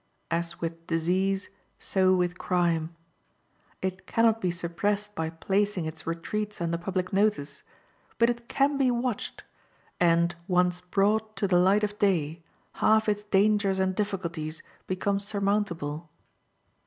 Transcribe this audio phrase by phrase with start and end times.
[0.31, 2.95] As with disease, so with crime.
[3.83, 7.61] It can not be suppressed by placing its retreats under public notice,
[8.17, 9.43] but it can be watched,
[9.99, 12.41] and, once brought to the light of day,
[12.81, 16.09] half its dangers and difficulties become surmountable.